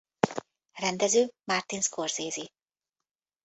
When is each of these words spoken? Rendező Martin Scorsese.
Rendező 0.71 1.33
Martin 1.43 1.81
Scorsese. 1.81 2.49